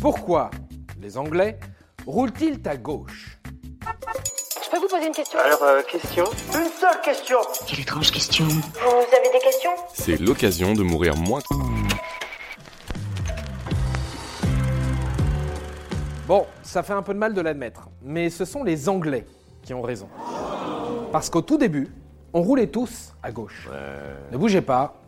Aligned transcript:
Pourquoi 0.00 0.50
les 1.00 1.16
Anglais 1.16 1.58
roulent-ils 2.06 2.60
à 2.68 2.76
gauche? 2.76 3.38
Je 4.62 4.70
peux 4.70 4.78
vous 4.78 4.88
poser 4.88 5.06
une 5.06 5.14
question? 5.14 5.38
Alors, 5.38 5.62
euh, 5.62 5.82
question 5.90 6.24
Une 6.54 6.68
seule 6.68 7.00
question 7.02 7.38
Quelle 7.66 7.80
étrange 7.80 8.10
question. 8.10 8.46
Vous 8.46 9.16
avez 9.16 9.32
des 9.32 9.38
questions? 9.42 9.70
C'est 9.94 10.20
l'occasion 10.20 10.74
de 10.74 10.82
mourir 10.82 11.16
moins. 11.16 11.40
Bon, 16.26 16.44
ça 16.62 16.82
fait 16.82 16.92
un 16.92 17.02
peu 17.02 17.14
de 17.14 17.18
mal 17.18 17.32
de 17.32 17.40
l'admettre, 17.40 17.88
mais 18.02 18.28
ce 18.30 18.44
sont 18.44 18.64
les 18.64 18.88
Anglais 18.88 19.24
qui 19.62 19.72
ont 19.72 19.82
raison. 19.82 20.08
Parce 21.12 21.30
qu'au 21.30 21.40
tout 21.42 21.56
début, 21.56 21.88
on 22.32 22.42
roulait 22.42 22.66
tous 22.66 23.12
à 23.22 23.30
gauche. 23.30 23.68
Ne 24.32 24.36
bougez 24.36 24.60
pas, 24.60 25.00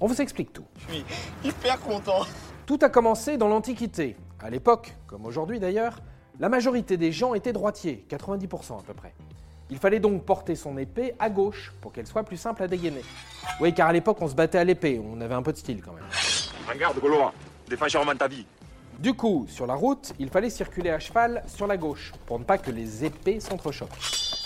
on 0.00 0.06
vous 0.06 0.20
explique 0.20 0.52
tout. 0.52 0.64
Je 0.88 0.94
suis 0.94 1.04
hyper 1.44 1.80
content 1.80 2.26
Tout 2.66 2.78
a 2.82 2.88
commencé 2.88 3.36
dans 3.36 3.48
l'Antiquité. 3.48 4.16
À 4.44 4.50
l'époque, 4.50 4.92
comme 5.06 5.24
aujourd'hui 5.24 5.58
d'ailleurs, 5.58 6.00
la 6.38 6.50
majorité 6.50 6.98
des 6.98 7.12
gens 7.12 7.32
étaient 7.32 7.54
droitiers, 7.54 8.04
90% 8.10 8.78
à 8.78 8.82
peu 8.82 8.92
près. 8.92 9.14
Il 9.70 9.78
fallait 9.78 10.00
donc 10.00 10.22
porter 10.24 10.54
son 10.54 10.76
épée 10.76 11.14
à 11.18 11.30
gauche 11.30 11.72
pour 11.80 11.92
qu'elle 11.92 12.06
soit 12.06 12.24
plus 12.24 12.36
simple 12.36 12.62
à 12.62 12.68
dégainer. 12.68 13.00
Oui, 13.58 13.72
car 13.72 13.88
à 13.88 13.92
l'époque, 13.94 14.18
on 14.20 14.28
se 14.28 14.34
battait 14.34 14.58
à 14.58 14.64
l'épée, 14.64 15.00
on 15.02 15.18
avait 15.22 15.34
un 15.34 15.42
peu 15.42 15.52
de 15.52 15.56
style 15.56 15.80
quand 15.80 15.94
même. 15.94 16.04
Regarde, 16.68 17.00
Gaulois, 17.00 17.32
défends 17.70 17.88
chèrement 17.88 18.14
ta 18.14 18.28
vie. 18.28 18.44
Du 18.98 19.14
coup, 19.14 19.46
sur 19.48 19.66
la 19.66 19.74
route, 19.74 20.12
il 20.18 20.28
fallait 20.28 20.50
circuler 20.50 20.90
à 20.90 20.98
cheval 20.98 21.42
sur 21.46 21.66
la 21.66 21.78
gauche, 21.78 22.12
pour 22.26 22.38
ne 22.38 22.44
pas 22.44 22.58
que 22.58 22.70
les 22.70 23.02
épées 23.06 23.40
s'entrechoquent. 23.40 23.96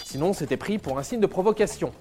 Sinon, 0.05 0.33
c'était 0.33 0.57
pris 0.57 0.79
pour 0.79 0.97
un 1.01 1.03
signe 1.03 1.21
de 1.21 1.27
provocation. 1.27 1.93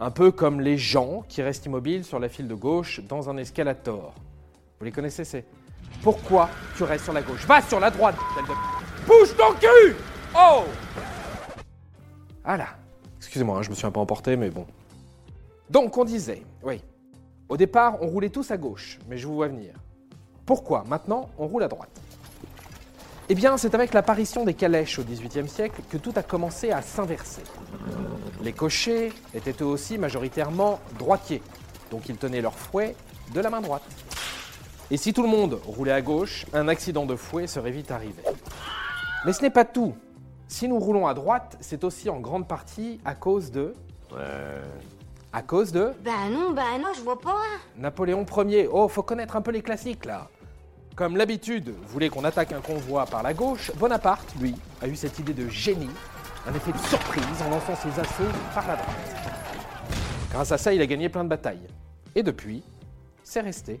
Un 0.00 0.10
peu 0.10 0.32
comme 0.32 0.60
les 0.60 0.76
gens 0.76 1.24
qui 1.28 1.40
restent 1.42 1.66
immobiles 1.66 2.04
sur 2.04 2.18
la 2.18 2.28
file 2.28 2.48
de 2.48 2.54
gauche 2.56 3.00
dans 3.08 3.30
un 3.30 3.36
escalator. 3.36 4.12
Vous 4.80 4.84
les 4.84 4.92
connaissez, 4.92 5.24
c'est 5.24 5.44
Pourquoi 6.02 6.48
tu 6.76 6.82
restes 6.84 7.04
sur 7.04 7.12
la 7.12 7.22
gauche? 7.22 7.44
Va 7.46 7.60
sur 7.62 7.80
la 7.80 7.90
droite, 7.90 8.16
bordel 8.16 8.44
de- 8.44 9.06
Bouge 9.06 9.36
ton 9.36 9.54
cul 9.54 9.96
Oh 10.36 10.64
Ah 12.44 12.56
là 12.56 12.66
Excusez-moi, 13.16 13.58
hein, 13.58 13.62
je 13.62 13.70
me 13.70 13.74
suis 13.74 13.86
un 13.86 13.90
peu 13.90 14.00
emporté, 14.00 14.36
mais 14.36 14.50
bon. 14.50 14.66
Donc, 15.70 15.96
on 15.98 16.04
disait, 16.04 16.42
oui. 16.62 16.82
Au 17.48 17.56
départ, 17.56 17.96
on 18.02 18.06
roulait 18.06 18.28
tous 18.30 18.50
à 18.50 18.56
gauche, 18.56 18.98
mais 19.08 19.16
je 19.18 19.26
vous 19.26 19.34
vois 19.34 19.48
venir. 19.48 19.72
Pourquoi 20.46 20.84
maintenant 20.86 21.28
on 21.38 21.46
roule 21.46 21.62
à 21.62 21.68
droite? 21.68 21.90
Eh 23.30 23.34
bien, 23.34 23.58
c'est 23.58 23.74
avec 23.74 23.92
l'apparition 23.92 24.44
des 24.44 24.54
calèches 24.54 24.98
au 24.98 25.02
XVIIIe 25.04 25.48
siècle 25.48 25.82
que 25.90 25.98
tout 25.98 26.12
a 26.16 26.22
commencé 26.22 26.70
à 26.70 26.80
s'inverser. 26.80 27.42
Les 28.42 28.52
cochers 28.52 29.12
étaient 29.34 29.54
eux 29.62 29.66
aussi 29.66 29.98
majoritairement 29.98 30.80
droitiers, 30.98 31.42
donc 31.90 32.08
ils 32.08 32.16
tenaient 32.16 32.40
leur 32.40 32.54
fouet 32.54 32.94
de 33.34 33.40
la 33.40 33.50
main 33.50 33.60
droite. 33.60 33.82
Et 34.90 34.96
si 34.96 35.12
tout 35.12 35.22
le 35.22 35.28
monde 35.28 35.60
roulait 35.66 35.92
à 35.92 36.00
gauche, 36.00 36.46
un 36.54 36.66
accident 36.68 37.04
de 37.04 37.14
fouet 37.14 37.46
serait 37.46 37.70
vite 37.70 37.90
arrivé. 37.90 38.22
Mais 39.26 39.32
ce 39.32 39.42
n'est 39.42 39.50
pas 39.50 39.64
tout. 39.66 39.94
Si 40.46 40.66
nous 40.66 40.78
roulons 40.78 41.06
à 41.06 41.12
droite, 41.12 41.58
c'est 41.60 41.84
aussi 41.84 42.08
en 42.08 42.20
grande 42.20 42.48
partie 42.48 43.00
à 43.04 43.14
cause 43.14 43.50
de... 43.50 43.74
À 45.30 45.42
cause 45.42 45.72
de 45.72 45.92
Bah 46.02 46.30
non, 46.30 46.52
bah 46.52 46.78
non, 46.80 46.88
je 46.96 47.02
vois 47.02 47.20
pas. 47.20 47.36
Napoléon 47.76 48.24
Ier. 48.46 48.66
Oh, 48.72 48.88
faut 48.88 49.02
connaître 49.02 49.36
un 49.36 49.42
peu 49.42 49.50
les 49.50 49.60
classiques 49.60 50.06
là. 50.06 50.28
Comme 50.96 51.18
l'habitude 51.18 51.74
voulait 51.86 52.08
qu'on 52.08 52.24
attaque 52.24 52.52
un 52.52 52.62
convoi 52.62 53.04
par 53.04 53.22
la 53.22 53.34
gauche, 53.34 53.70
Bonaparte, 53.76 54.34
lui, 54.40 54.54
a 54.80 54.88
eu 54.88 54.96
cette 54.96 55.18
idée 55.18 55.34
de 55.34 55.46
génie, 55.48 55.90
un 56.46 56.54
effet 56.54 56.72
de 56.72 56.78
surprise 56.78 57.42
en 57.46 57.50
lançant 57.50 57.76
ses 57.76 58.00
assauts 58.00 58.32
par 58.54 58.66
la 58.66 58.76
droite. 58.76 59.16
Grâce 60.32 60.50
à 60.50 60.58
ça, 60.58 60.72
il 60.72 60.80
a 60.80 60.86
gagné 60.86 61.10
plein 61.10 61.24
de 61.24 61.28
batailles. 61.28 61.68
Et 62.14 62.22
depuis, 62.22 62.62
c'est 63.22 63.42
resté. 63.42 63.80